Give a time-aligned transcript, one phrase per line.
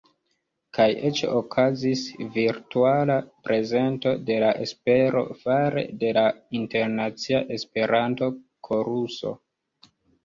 [0.75, 2.05] Kaj eĉ okazis
[2.37, 3.17] virtuala
[3.49, 6.25] prezento de La Espero fare de la
[6.61, 9.37] Internacia Esperanto-Koruso.